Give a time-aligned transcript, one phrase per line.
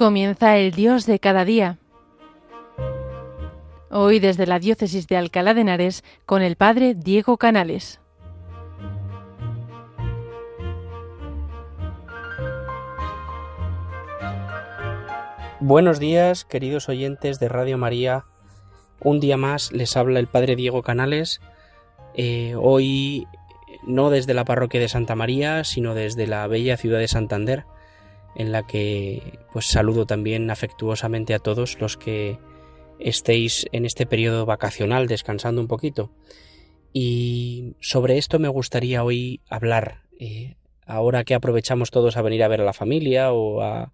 [0.00, 1.76] Comienza el Dios de cada día.
[3.90, 8.00] Hoy desde la Diócesis de Alcalá de Henares con el Padre Diego Canales.
[15.60, 18.24] Buenos días, queridos oyentes de Radio María.
[19.00, 21.42] Un día más les habla el Padre Diego Canales.
[22.14, 23.26] Eh, hoy
[23.86, 27.66] no desde la parroquia de Santa María, sino desde la bella ciudad de Santander
[28.34, 32.38] en la que pues saludo también afectuosamente a todos los que
[32.98, 36.10] estéis en este periodo vacacional descansando un poquito.
[36.92, 40.56] Y sobre esto me gustaría hoy hablar, eh,
[40.86, 43.92] ahora que aprovechamos todos a venir a ver a la familia o, a,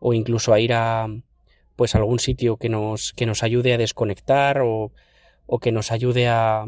[0.00, 1.08] o incluso a ir a
[1.76, 4.92] pues algún sitio que nos, que nos ayude a desconectar o,
[5.46, 6.64] o que nos ayude a,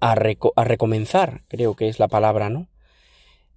[0.00, 0.12] a,
[0.56, 2.68] a recomenzar, creo que es la palabra, ¿no?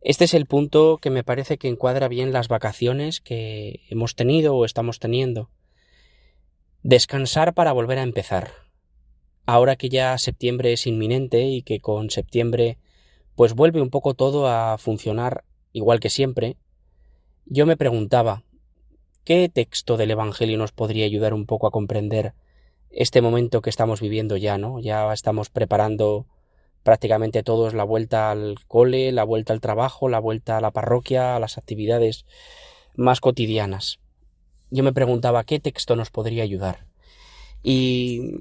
[0.01, 4.55] Este es el punto que me parece que encuadra bien las vacaciones que hemos tenido
[4.55, 5.49] o estamos teniendo.
[6.83, 8.51] Descansar para volver a empezar.
[9.45, 12.77] Ahora que ya septiembre es inminente y que con septiembre
[13.35, 16.57] pues vuelve un poco todo a funcionar igual que siempre,
[17.45, 18.43] yo me preguntaba
[19.23, 22.33] ¿qué texto del Evangelio nos podría ayudar un poco a comprender
[22.89, 24.79] este momento que estamos viviendo ya, ¿no?
[24.79, 26.25] Ya estamos preparando
[26.87, 31.35] prácticamente todos la vuelta al cole, la vuelta al trabajo, la vuelta a la parroquia,
[31.35, 32.25] a las actividades
[32.95, 33.99] más cotidianas.
[34.71, 36.85] Yo me preguntaba qué texto nos podría ayudar.
[37.61, 38.37] Y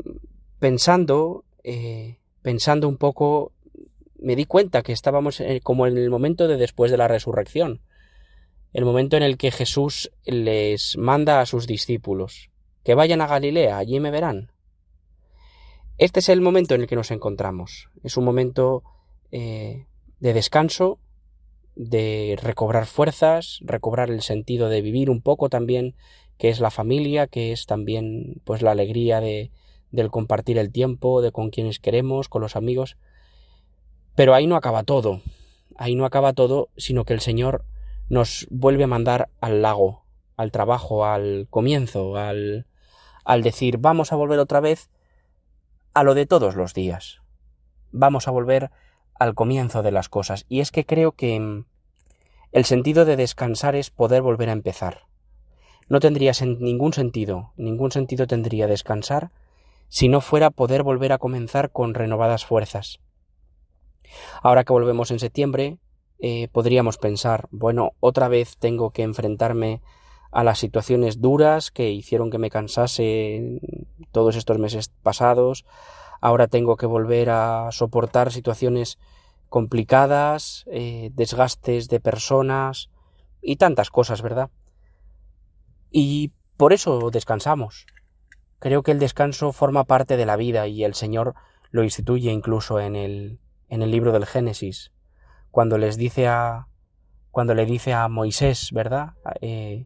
[0.60, 3.50] pensando, eh, pensando un poco,
[4.16, 7.80] me di cuenta que estábamos como en el momento de después de la resurrección,
[8.72, 12.50] el momento en el que Jesús les manda a sus discípulos
[12.84, 14.52] que vayan a Galilea, allí me verán.
[15.98, 17.88] Este es el momento en el que nos encontramos.
[18.04, 18.82] Es un momento
[19.32, 19.86] eh,
[20.20, 20.98] de descanso,
[21.74, 25.94] de recobrar fuerzas, recobrar el sentido de vivir un poco también,
[26.36, 29.50] que es la familia, que es también pues la alegría de,
[29.90, 32.98] del compartir el tiempo, de con quienes queremos, con los amigos.
[34.14, 35.22] Pero ahí no acaba todo.
[35.76, 37.64] Ahí no acaba todo, sino que el Señor
[38.10, 40.04] nos vuelve a mandar al lago,
[40.36, 42.66] al trabajo, al comienzo, al,
[43.24, 44.90] al decir vamos a volver otra vez
[45.96, 47.22] a lo de todos los días.
[47.90, 48.70] Vamos a volver
[49.18, 50.44] al comienzo de las cosas.
[50.46, 51.64] Y es que creo que mm,
[52.52, 55.06] el sentido de descansar es poder volver a empezar.
[55.88, 59.30] No tendría ningún sentido, ningún sentido tendría descansar
[59.88, 63.00] si no fuera poder volver a comenzar con renovadas fuerzas.
[64.42, 65.78] Ahora que volvemos en septiembre,
[66.18, 69.80] eh, podríamos pensar, bueno, otra vez tengo que enfrentarme
[70.30, 73.60] a las situaciones duras que hicieron que me cansase
[74.16, 75.66] todos estos meses pasados.
[76.22, 78.98] Ahora tengo que volver a soportar situaciones
[79.50, 82.88] complicadas, eh, desgastes de personas
[83.42, 84.48] y tantas cosas, ¿verdad?
[85.90, 87.84] Y por eso descansamos.
[88.58, 91.34] Creo que el descanso forma parte de la vida y el Señor
[91.70, 93.38] lo instituye incluso en el,
[93.68, 94.92] en el libro del Génesis,
[95.50, 96.68] cuando les dice a
[97.30, 99.10] cuando le dice a Moisés, ¿verdad?
[99.42, 99.84] Eh,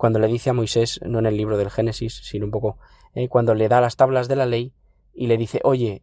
[0.00, 2.78] cuando le dice a Moisés, no en el libro del Génesis, sino un poco,
[3.12, 4.72] eh, cuando le da las tablas de la ley
[5.12, 6.02] y le dice, oye,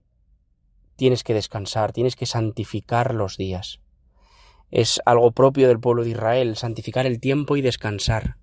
[0.95, 3.79] tienes que descansar, tienes que santificar los días.
[4.69, 8.37] Es algo propio del pueblo de Israel, santificar el tiempo y descansar.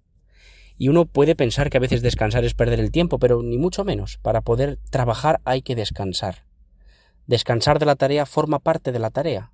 [0.76, 3.84] Y uno puede pensar que a veces descansar es perder el tiempo, pero ni mucho
[3.84, 4.19] menos.
[4.22, 6.47] Para poder trabajar hay que descansar.
[7.28, 9.53] Descansar de la tarea forma parte de la tarea.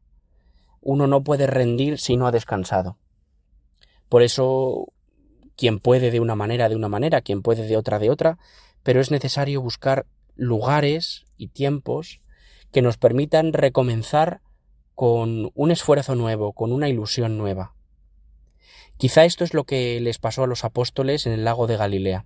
[0.81, 2.97] Uno no puede rendir si no ha descansado.
[4.09, 4.95] Por eso
[5.61, 8.39] quien puede de una manera de una manera, quien puede de otra de otra,
[8.83, 12.23] pero es necesario buscar lugares y tiempos
[12.73, 14.41] que nos permitan recomenzar
[14.95, 17.75] con un esfuerzo nuevo, con una ilusión nueva.
[18.97, 22.25] Quizá esto es lo que les pasó a los apóstoles en el lago de Galilea.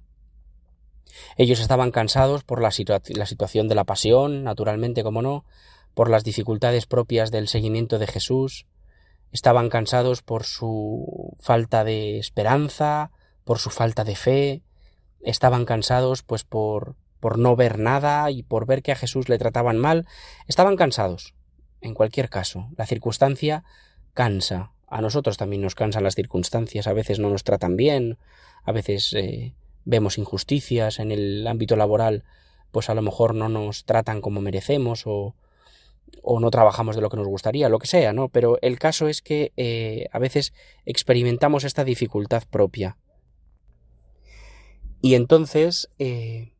[1.37, 2.71] Ellos estaban cansados por la,
[3.09, 5.45] la, situación de la pasión, naturalmente como no,
[5.93, 8.67] por las dificultades propias del seguimiento de Jesús,
[9.33, 13.11] estaban cansados por su falta de esperanza,
[13.45, 14.63] por su falta de fe,
[15.21, 19.39] estaban cansados pues por por no ver nada y por ver que a Jesús le
[19.39, 20.07] trataban mal,
[20.47, 21.33] estaban cansados.
[21.81, 23.65] En cualquier caso, la circunstancia
[24.13, 24.73] cansa.
[24.89, 28.19] A nosotros también nos cansan las circunstancias, a veces no nos tratan bien,
[28.63, 29.55] a veces eh,
[29.87, 32.25] vemos injusticias en el ámbito laboral,
[32.73, 35.35] pues a lo mejor no nos tratan como merecemos o,
[36.23, 38.29] o no trabajamos de lo que nos gustaría, lo que sea, ¿no?
[38.29, 40.53] Pero el caso es que eh, a veces
[40.85, 42.99] experimentamos esta dificultad propia.
[45.05, 46.55] Y entonces eh,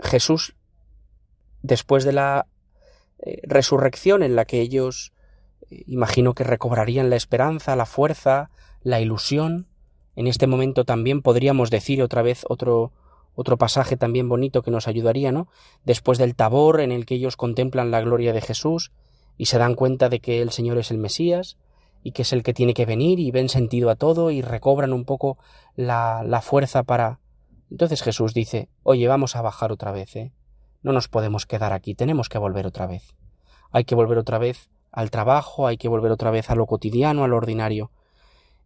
[0.00, 0.54] Jesús,
[1.60, 2.46] después de la
[3.18, 5.12] eh, resurrección en la que ellos
[5.70, 8.48] eh, imagino que recobrarían la esperanza, la fuerza,
[8.82, 9.66] la ilusión,
[10.16, 12.92] En este momento también podríamos decir otra vez otro
[13.34, 15.48] otro pasaje también bonito que nos ayudaría, ¿no?
[15.84, 18.90] Después del tabor en el que ellos contemplan la gloria de Jesús
[19.36, 21.58] y se dan cuenta de que el Señor es el Mesías
[22.02, 24.94] y que es el que tiene que venir y ven sentido a todo y recobran
[24.94, 25.36] un poco
[25.76, 27.18] la, la fuerza para...
[27.72, 30.30] Entonces Jesús dice, oye, vamos a bajar otra vez, ¿eh?
[30.82, 33.14] No nos podemos quedar aquí, tenemos que volver otra vez.
[33.70, 37.24] Hay que volver otra vez al trabajo, hay que volver otra vez a lo cotidiano,
[37.24, 37.90] a lo ordinario.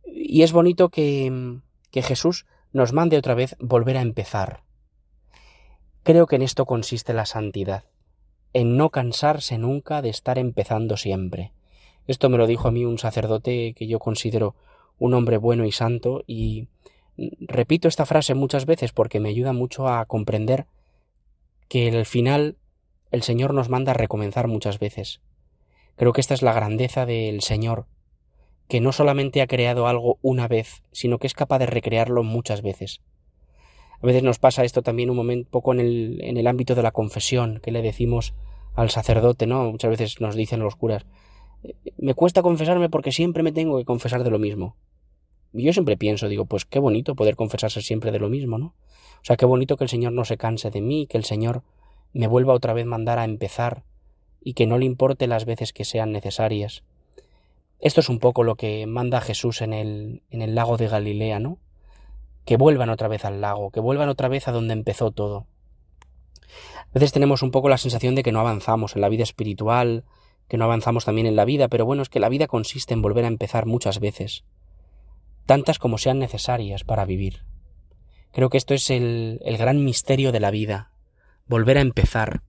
[0.04, 1.60] Y es bonito que,
[1.92, 4.64] que Jesús nos mande otra vez volver a empezar.
[6.02, 7.84] Creo que en esto consiste la santidad,
[8.54, 11.52] en no cansarse nunca de estar empezando siempre.
[12.08, 14.56] Esto me lo dijo a mí un sacerdote que yo considero
[14.98, 16.66] un hombre bueno y santo y
[17.40, 20.66] repito esta frase muchas veces porque me ayuda mucho a comprender
[21.68, 22.56] que al final
[23.10, 25.20] el Señor nos manda a recomenzar muchas veces.
[25.96, 27.86] Creo que esta es la grandeza del Señor,
[28.68, 32.62] que no solamente ha creado algo una vez, sino que es capaz de recrearlo muchas
[32.62, 33.00] veces.
[34.02, 36.82] A veces nos pasa esto también un momento poco en el, en el ámbito de
[36.82, 38.34] la confesión, que le decimos
[38.74, 39.70] al sacerdote, ¿no?
[39.70, 41.06] Muchas veces nos dicen los curas,
[41.96, 44.76] me cuesta confesarme porque siempre me tengo que confesar de lo mismo.
[45.62, 48.66] Yo siempre pienso, digo, pues qué bonito poder confesarse siempre de lo mismo, ¿no?
[48.66, 51.62] O sea, qué bonito que el Señor no se canse de mí, que el Señor
[52.12, 53.82] me vuelva otra vez mandar a empezar
[54.40, 56.84] y que no le importe las veces que sean necesarias.
[57.80, 61.40] Esto es un poco lo que manda Jesús en el, en el lago de Galilea,
[61.40, 61.58] ¿no?
[62.44, 65.46] Que vuelvan otra vez al lago, que vuelvan otra vez a donde empezó todo.
[66.80, 70.04] A veces tenemos un poco la sensación de que no avanzamos en la vida espiritual,
[70.48, 73.02] que no avanzamos también en la vida, pero bueno, es que la vida consiste en
[73.02, 74.44] volver a empezar muchas veces,
[75.46, 77.42] tantas como sean necesarias para vivir.
[78.32, 80.90] Creo que esto es el, el gran misterio de la vida,
[81.46, 82.42] volver a empezar.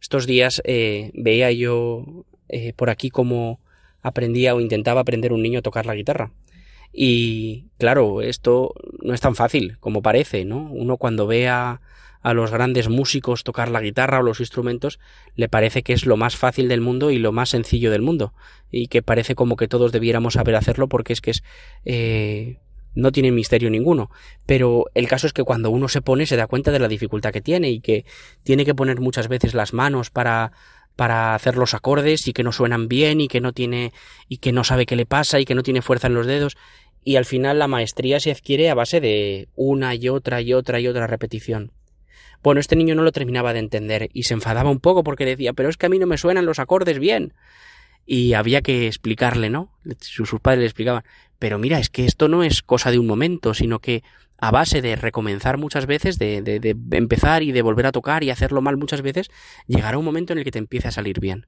[0.00, 3.60] Estos días eh, veía yo eh, por aquí como
[4.00, 6.32] aprendía o intentaba aprender un niño a tocar la guitarra.
[6.92, 10.70] Y claro, esto no es tan fácil como parece, ¿no?
[10.72, 11.80] Uno cuando ve a,
[12.22, 14.98] a los grandes músicos tocar la guitarra o los instrumentos,
[15.34, 18.34] le parece que es lo más fácil del mundo y lo más sencillo del mundo.
[18.70, 21.42] Y que parece como que todos debiéramos saber hacerlo porque es que es
[21.84, 22.58] eh,
[22.94, 24.10] no tiene misterio ninguno.
[24.46, 27.32] Pero el caso es que cuando uno se pone se da cuenta de la dificultad
[27.32, 28.04] que tiene y que
[28.42, 30.52] tiene que poner muchas veces las manos para
[30.96, 33.92] para hacer los acordes y que no suenan bien y que no tiene
[34.26, 36.56] y que no sabe qué le pasa y que no tiene fuerza en los dedos
[37.04, 40.80] y al final la maestría se adquiere a base de una y otra y otra
[40.80, 41.72] y otra repetición.
[42.42, 45.52] Bueno, este niño no lo terminaba de entender y se enfadaba un poco porque decía,
[45.52, 47.32] pero es que a mí no me suenan los acordes bien.
[48.06, 49.70] Y había que explicarle, ¿no?
[50.00, 51.04] Sus, padres le explicaban,
[51.38, 54.02] pero mira, es que esto no es cosa de un momento, sino que
[54.38, 58.24] a base de recomenzar muchas veces, de, de, de, empezar y de volver a tocar
[58.24, 59.30] y hacerlo mal muchas veces,
[59.66, 61.46] llegará un momento en el que te empiece a salir bien.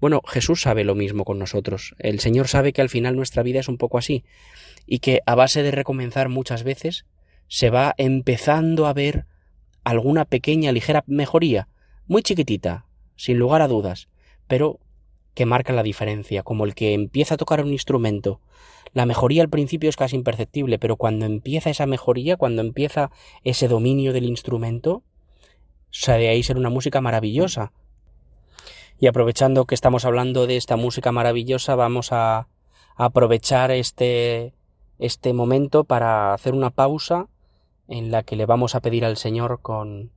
[0.00, 1.94] Bueno, Jesús sabe lo mismo con nosotros.
[1.98, 4.24] El Señor sabe que al final nuestra vida es un poco así
[4.86, 7.04] y que a base de recomenzar muchas veces
[7.48, 9.26] se va empezando a ver
[9.88, 11.68] alguna pequeña ligera mejoría,
[12.06, 12.84] muy chiquitita,
[13.16, 14.08] sin lugar a dudas,
[14.46, 14.80] pero
[15.32, 18.42] que marca la diferencia, como el que empieza a tocar un instrumento.
[18.92, 23.10] La mejoría al principio es casi imperceptible, pero cuando empieza esa mejoría, cuando empieza
[23.44, 25.04] ese dominio del instrumento,
[25.90, 27.72] sabe ahí ser una música maravillosa.
[29.00, 32.48] Y aprovechando que estamos hablando de esta música maravillosa, vamos a
[32.96, 34.52] aprovechar este
[34.98, 37.28] este momento para hacer una pausa
[37.88, 40.12] en la que le vamos a pedir al Señor con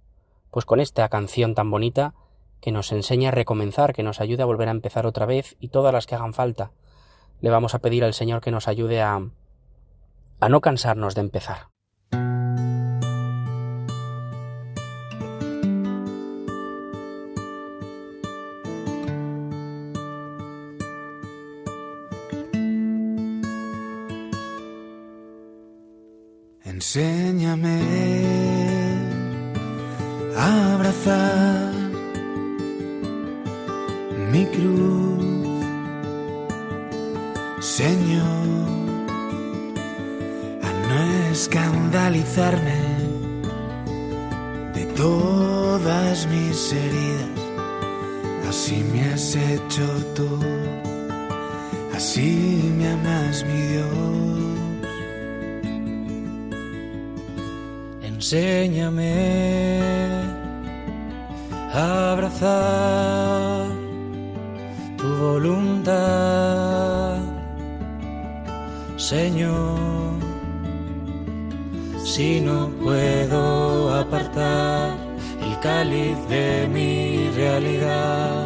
[0.52, 2.14] pues con esta canción tan bonita
[2.60, 5.70] que nos enseña a recomenzar, que nos ayude a volver a empezar otra vez y
[5.70, 6.72] todas las que hagan falta.
[7.40, 9.22] Le vamos a pedir al Señor que nos ayude a
[10.42, 11.71] a no cansarnos de empezar.
[26.94, 27.80] Enséñame
[30.36, 31.72] a abrazar
[34.30, 35.24] mi cruz,
[37.62, 38.46] Señor,
[40.68, 42.82] a no escandalizarme
[44.74, 47.40] de todas mis heridas.
[48.50, 50.28] Así me has hecho tú,
[51.96, 54.31] así me amas mi Dios.
[58.22, 59.16] Enséñame
[61.74, 63.66] a abrazar
[64.96, 67.18] tu voluntad,
[68.96, 70.20] Señor.
[72.04, 74.98] Si no puedo apartar
[75.42, 78.46] el cáliz de mi realidad,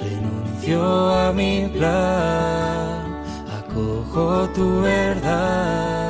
[0.00, 3.24] renuncio a mi plan,
[3.58, 6.05] acojo tu verdad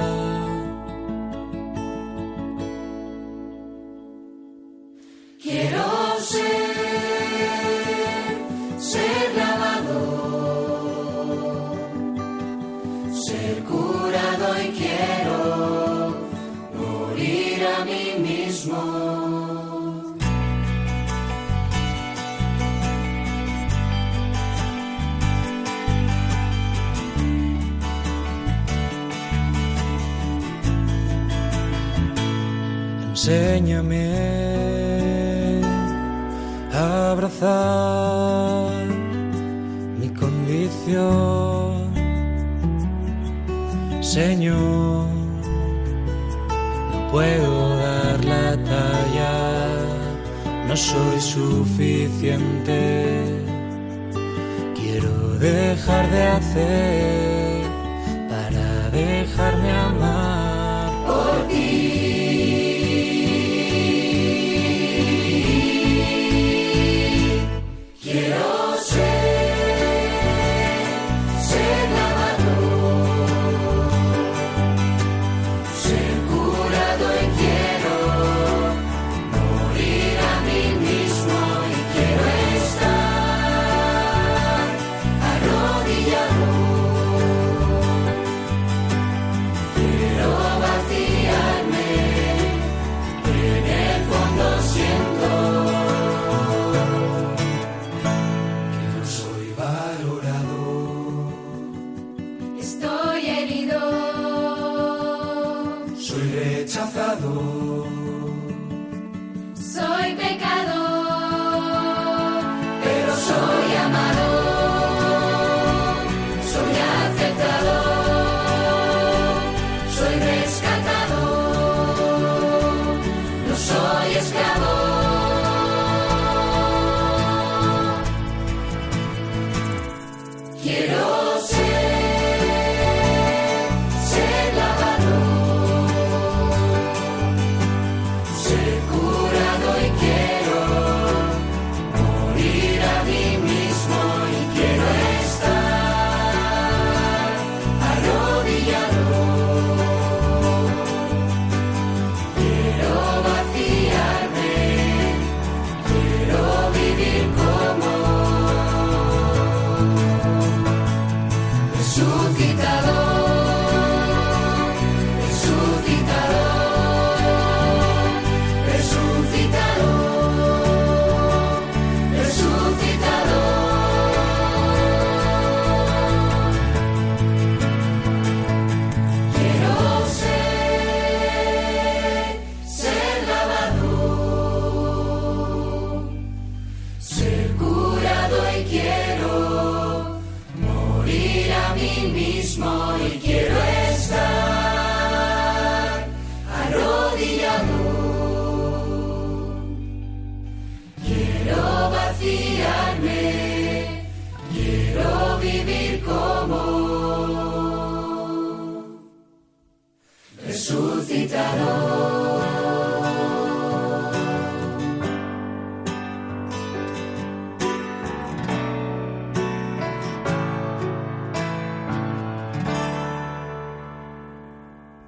[33.28, 34.06] Enséñame
[36.73, 38.87] a abrazar
[39.99, 41.90] mi condición,
[44.00, 45.09] Señor.
[46.92, 49.35] No puedo dar la talla,
[50.68, 52.78] no soy suficiente.
[54.76, 57.64] Quiero dejar de hacer
[58.30, 60.25] para dejarme amar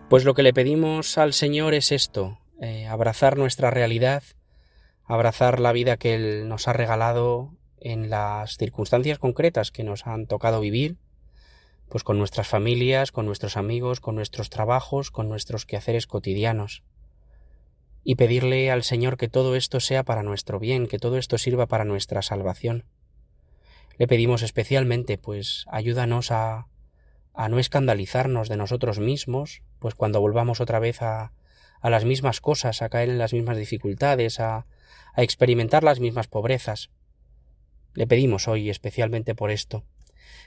[0.09, 4.23] Pues lo que le pedimos al Señor es esto, eh, abrazar nuestra realidad,
[5.05, 10.27] abrazar la vida que Él nos ha regalado en las circunstancias concretas que nos han
[10.27, 10.97] tocado vivir,
[11.91, 16.85] pues con nuestras familias, con nuestros amigos, con nuestros trabajos, con nuestros quehaceres cotidianos.
[18.03, 21.67] Y pedirle al Señor que todo esto sea para nuestro bien, que todo esto sirva
[21.67, 22.87] para nuestra salvación.
[23.99, 26.67] Le pedimos especialmente, pues, ayúdanos a,
[27.39, 31.31] a no escandalizarnos de nosotros mismos, pues cuando volvamos otra vez a,
[31.85, 34.67] las mismas cosas, a caer en las mismas dificultades, a,
[35.15, 36.91] a experimentar las mismas pobrezas.
[37.95, 39.85] Le pedimos hoy especialmente por esto.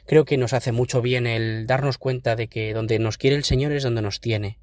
[0.05, 3.45] Creo que nos hace mucho bien el darnos cuenta de que donde nos quiere el
[3.45, 4.59] Señor es donde nos tiene.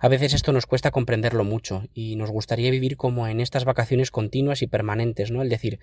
[0.00, 4.10] A veces esto nos cuesta comprenderlo mucho y nos gustaría vivir como en estas vacaciones
[4.10, 5.40] continuas y permanentes, ¿no?
[5.40, 5.78] El decir,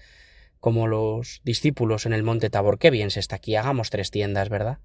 [0.59, 4.49] como los discípulos en el monte Tabor, qué bien se está aquí, hagamos tres tiendas,
[4.49, 4.79] ¿verdad?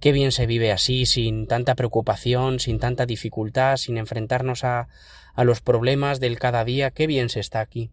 [0.00, 4.88] Qué bien se vive así, sin tanta preocupación, sin tanta dificultad, sin enfrentarnos a,
[5.36, 7.90] los problemas del cada día, qué bien se está aquí.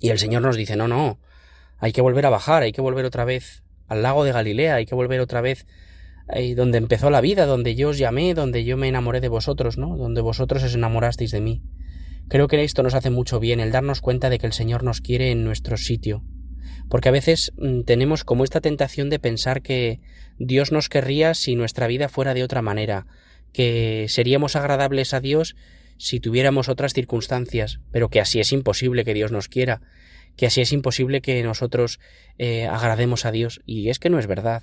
[0.00, 1.18] Y el Señor nos dice, no, no,
[1.78, 4.86] hay que volver a bajar, hay que volver otra vez al lago de Galilea, hay
[4.86, 5.66] que volver otra vez
[6.28, 9.78] ahí donde empezó la vida, donde yo os llamé, donde yo me enamoré de vosotros,
[9.78, 9.96] ¿no?
[9.96, 11.62] Donde vosotros os enamorasteis de mí.
[12.28, 15.00] Creo que esto nos hace mucho bien, el darnos cuenta de que el Señor nos
[15.00, 16.24] quiere en nuestro sitio,
[16.88, 20.00] Porque a veces mm, tenemos como esta tentación de pensar que
[20.38, 23.06] Dios nos querría si nuestra vida fuera de otra manera,
[23.52, 25.56] que seríamos agradables a Dios
[25.96, 29.80] si tuviéramos otras circunstancias, pero que así es imposible que Dios nos quiera,
[30.36, 32.00] que así es imposible que nosotros
[32.38, 33.60] eh, agrademos a Dios.
[33.64, 34.62] Y es que no es verdad.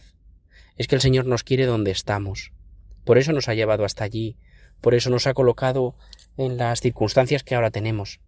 [0.75, 2.51] Es que el Señor nos quiere donde estamos.
[3.05, 4.38] Por eso nos ha llevado hasta allí,
[4.81, 5.96] por eso nos ha colocado
[6.38, 8.20] en las circunstancias que ahora tenemos.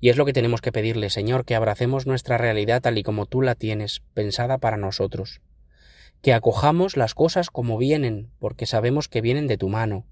[0.00, 3.26] Y es lo que tenemos que pedirle, Señor, que abracemos nuestra realidad tal y como
[3.26, 5.40] tú la tienes, pensada para nosotros.
[6.22, 10.06] Que acojamos las cosas como vienen, porque sabemos que vienen de tu mano.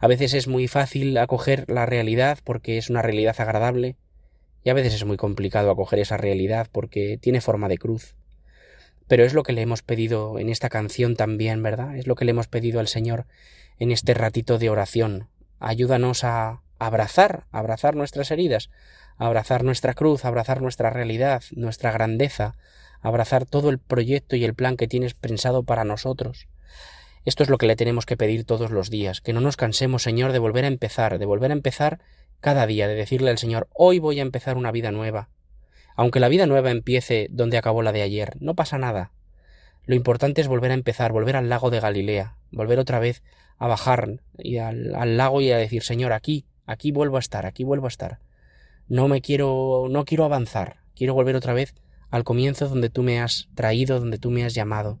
[0.00, 3.96] A veces es muy fácil acoger la realidad porque es una realidad agradable,
[4.66, 8.16] y a veces es muy complicado acoger esa realidad porque tiene forma de cruz.
[9.06, 11.96] Pero es lo que le hemos pedido en esta canción también, ¿verdad?
[11.96, 13.26] Es lo que le hemos pedido al Señor
[13.78, 15.28] en este ratito de oración.
[15.60, 18.70] Ayúdanos a abrazar, abrazar nuestras heridas,
[19.16, 22.56] abrazar nuestra cruz, abrazar nuestra realidad, nuestra grandeza,
[23.00, 26.48] abrazar todo el proyecto y el plan que tienes pensado para nosotros.
[27.24, 30.02] Esto es lo que le tenemos que pedir todos los días, que no nos cansemos,
[30.02, 32.00] Señor, de volver a empezar, de volver a empezar
[32.40, 35.28] cada día, de decirle al Señor, hoy voy a empezar una vida nueva.
[35.96, 39.12] Aunque la vida nueva empiece donde acabó la de ayer, no pasa nada.
[39.86, 43.22] Lo importante es volver a empezar, volver al lago de Galilea, volver otra vez
[43.58, 47.46] a bajar y al, al lago y a decir, Señor, aquí, aquí vuelvo a estar,
[47.46, 48.18] aquí vuelvo a estar.
[48.88, 51.74] No me quiero, no quiero avanzar, quiero volver otra vez
[52.10, 54.98] al comienzo donde tú me has traído, donde tú me has llamado.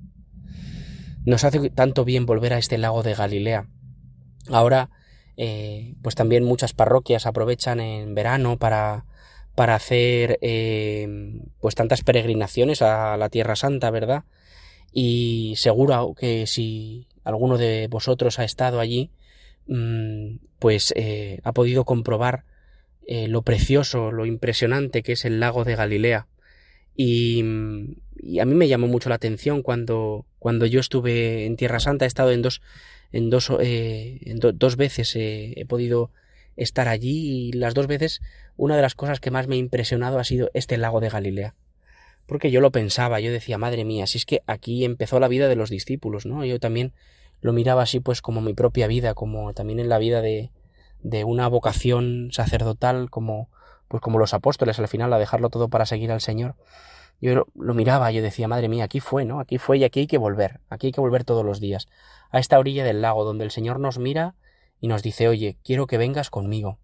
[1.24, 3.68] Nos hace tanto bien volver a este lago de Galilea.
[4.48, 4.90] Ahora
[5.36, 9.04] eh, pues también muchas parroquias aprovechan en verano para,
[9.54, 14.24] para hacer eh, pues tantas peregrinaciones a la Tierra Santa, ¿verdad?
[14.92, 19.10] Y seguro que si alguno de vosotros ha estado allí,
[20.58, 22.44] pues eh, ha podido comprobar
[23.08, 26.26] lo precioso, lo impresionante que es el lago de Galilea.
[26.96, 27.44] Y,
[28.16, 32.04] y, a mí me llamó mucho la atención cuando, cuando yo estuve en Tierra Santa,
[32.04, 32.62] he estado en dos
[33.12, 34.20] en dos, eh,
[34.54, 36.10] dos veces he podido
[36.56, 38.20] estar allí y las dos veces
[38.56, 41.54] una de las cosas que más me ha impresionado ha sido este lago de Galilea.
[42.26, 45.48] Porque yo lo pensaba, yo decía, madre mía, si es que aquí empezó la vida
[45.48, 46.44] de los discípulos, ¿no?
[46.44, 46.92] Yo también
[47.40, 50.50] lo miraba así pues como mi propia vida, como también en la vida de,
[51.00, 53.48] de una vocación sacerdotal como
[53.88, 56.56] pues como los apóstoles al final a dejarlo todo para seguir al Señor.
[57.20, 59.40] Yo lo, miraba, yo decía, madre mía, aquí fue, ¿no?
[59.40, 61.88] Aquí fue y aquí hay que volver, aquí hay que volver todos los días
[62.30, 64.34] a esta orilla del lago, donde el Señor nos mira
[64.80, 66.78] y nos dice, oye, quiero que vengas conmigo.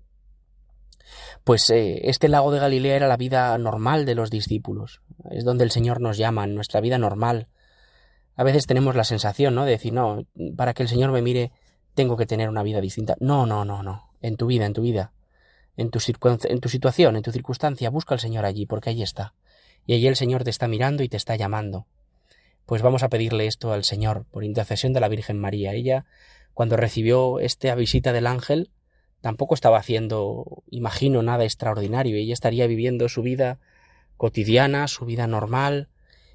[1.45, 5.65] Pues eh, este lago de Galilea era la vida normal de los discípulos, es donde
[5.65, 7.49] el Señor nos llama, en nuestra vida normal.
[8.37, 9.65] A veces tenemos la sensación, ¿no?
[9.65, 11.53] De decir, no, para que el Señor me mire,
[11.95, 13.17] tengo que tener una vida distinta.
[13.21, 14.11] No, no, no, no.
[14.21, 15.13] En tu vida, en tu vida.
[15.77, 15.99] En tu,
[16.45, 19.35] en tu situación, en tu circunstancia, busca al Señor allí, porque allí está.
[19.87, 21.87] Y allí el Señor te está mirando y te está llamando
[22.67, 25.75] pues vamos a pedirle esto al Señor por intercesión de la Virgen María.
[25.75, 26.07] Ella,
[26.55, 28.71] cuando recibió esta visita del ángel,
[29.21, 32.17] tampoco estaba haciendo, imagino, nada extraordinario.
[32.17, 33.59] Ella estaría viviendo su vida
[34.17, 35.89] cotidiana, su vida normal,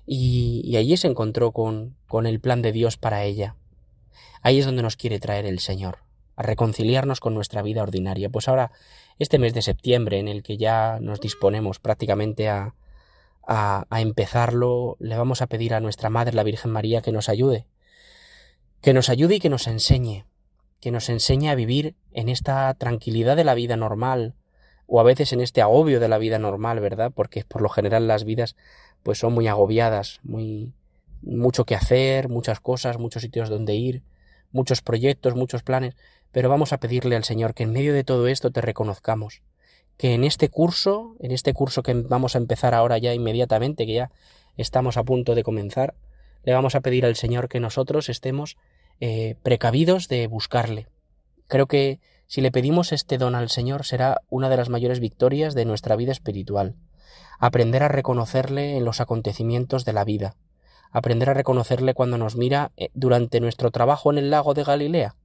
[0.08, 3.56] y, allí se encontró con, con el plan de Dios para ella.
[4.42, 6.00] Ahí es donde nos quiere traer el Señor,
[6.38, 8.30] a reconciliarnos con nuestra vida ordinaria.
[8.30, 8.72] Pues ahora,
[9.20, 12.74] este mes de septiembre, en el que ya nos disponemos prácticamente a,
[13.48, 17.68] a, empezarlo, le vamos a pedir a nuestra Madre, la Virgen María, que nos ayude,
[18.82, 20.26] que nos ayude y que nos enseñe,
[20.80, 24.36] que nos enseñe a vivir en esta tranquilidad de la vida normal,
[24.86, 27.12] o a veces en este agobio de la vida normal, ¿verdad?
[27.14, 28.56] Porque por lo general las vidas
[29.04, 30.74] pues son muy agobiadas, muy
[31.22, 34.04] mucho que hacer, muchas cosas, muchos sitios donde ir,
[34.52, 35.96] muchos proyectos, muchos planes,
[36.32, 39.42] pero vamos a pedirle al Señor que en medio de todo esto te reconozcamos,
[39.98, 43.94] que en este curso, en este curso que vamos a empezar ahora ya inmediatamente, que
[43.94, 44.12] ya
[44.56, 45.96] estamos a punto de comenzar,
[46.44, 48.58] le vamos a pedir al Señor que nosotros estemos
[49.00, 50.88] eh, precavidos de buscarle.
[51.48, 55.56] Creo que si le pedimos este don al Señor será una de las mayores victorias
[55.56, 56.76] de nuestra vida espiritual.
[57.40, 60.36] Aprender a reconocerle en los acontecimientos de la vida.
[60.92, 65.16] Aprender a reconocerle cuando nos mira eh, durante nuestro trabajo en el lago de Galilea.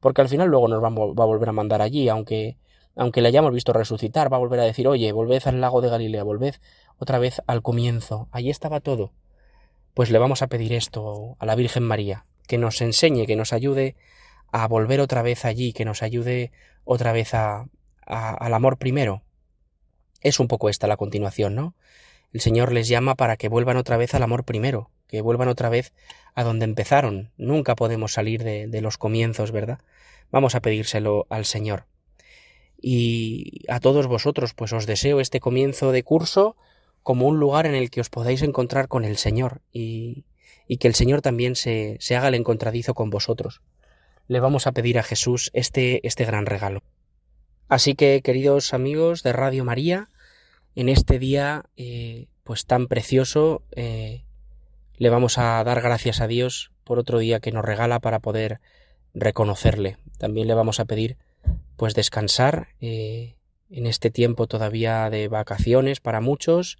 [0.00, 2.56] Porque al final luego nos va a volver a mandar allí, aunque
[2.96, 5.88] aunque le hayamos visto resucitar, va a volver a decir, oye, volved al lago de
[5.88, 6.56] Galilea, volved
[6.98, 9.12] otra vez al comienzo, allí estaba todo.
[9.94, 13.52] Pues le vamos a pedir esto a la Virgen María, que nos enseñe, que nos
[13.52, 13.96] ayude
[14.50, 16.52] a volver otra vez allí, que nos ayude
[16.84, 17.66] otra vez a,
[18.06, 19.22] al amor primero.
[20.22, 21.74] Es un poco esta la continuación, ¿no?
[22.32, 25.68] El Señor les llama para que vuelvan otra vez al amor primero, que vuelvan otra
[25.68, 25.92] vez
[26.34, 27.30] a donde empezaron.
[27.36, 29.80] Nunca podemos salir de, los comienzos, ¿verdad?
[30.30, 31.86] Vamos a pedírselo al Señor
[32.84, 36.56] y a todos vosotros pues os deseo este comienzo de curso
[37.04, 40.24] como un lugar en el que os podáis encontrar con el Señor y,
[40.66, 43.60] y que el Señor también se, se haga el encontradizo con vosotros.
[44.26, 46.82] Le vamos a pedir a Jesús este, este gran regalo.
[47.72, 50.10] Así que, queridos amigos de Radio María,
[50.76, 54.24] en este día eh, pues tan precioso eh,
[54.98, 58.60] le vamos a dar gracias a Dios por otro día que nos regala para poder
[59.14, 59.96] reconocerle.
[60.18, 61.16] También le vamos a pedir
[61.78, 63.36] pues descansar eh,
[63.70, 66.76] en este tiempo todavía de vacaciones para muchos,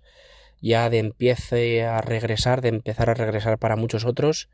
[0.61, 4.50] ya de empiece a regresar, de empezar a regresar para muchos otros,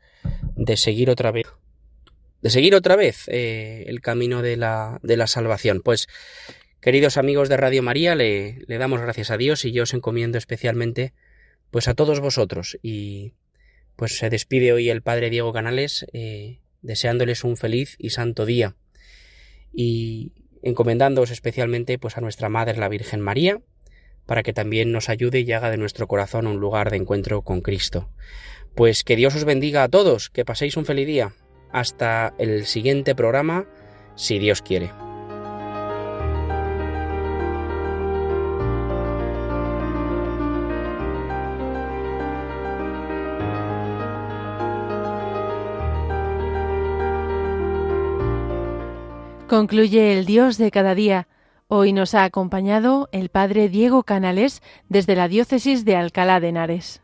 [0.55, 1.47] de seguir otra vez
[2.41, 5.81] de seguir otra vez eh, el camino de la, de la salvación.
[5.83, 6.07] Pues,
[6.81, 10.37] queridos amigos de Radio María, le, le, damos gracias a Dios y yo os encomiendo
[10.37, 11.13] especialmente
[11.71, 13.33] pues a todos vosotros y
[13.95, 18.75] pues se despide hoy el Padre Diego Canales eh, deseándoles un feliz y santo día
[19.73, 20.31] y
[20.63, 23.61] encomendándoos especialmente pues a nuestra Madre la Virgen María
[24.25, 27.61] para que también nos ayude y haga de nuestro corazón un lugar de encuentro con
[27.61, 28.11] Cristo.
[28.75, 31.33] Pues que Dios os bendiga a todos, que paséis un feliz día.
[31.71, 33.65] Hasta el siguiente programa,
[34.15, 34.91] si Dios quiere.
[49.49, 51.27] Concluye el Dios de cada día.
[51.67, 57.01] Hoy nos ha acompañado el Padre Diego Canales desde la Diócesis de Alcalá de Henares.